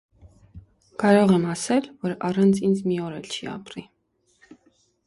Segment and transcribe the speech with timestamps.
[1.03, 3.87] -Կարող եմ ասել, որ առանց ինձ մի օր էլ չի ապրի: